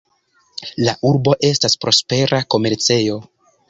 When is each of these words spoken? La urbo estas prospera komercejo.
La 0.87 0.95
urbo 1.11 1.37
estas 1.51 1.79
prospera 1.87 2.43
komercejo. 2.57 3.25